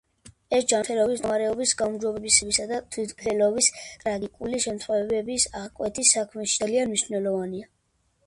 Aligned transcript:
ეს 0.57 0.63
ჯანმრთელობის 0.69 1.11
მდგომარეობის 1.19 1.73
გაუმჯობესებისა 1.81 2.63
და 2.71 2.79
თვითმკვლელობის 2.95 3.69
ტრაგიკული 4.05 4.61
შემთხვევების 4.65 5.45
აღკვეთის 5.61 6.15
საქმეში 6.17 6.57
ძალიან 6.63 6.93
მნიშვნელოვანია. 6.95 7.69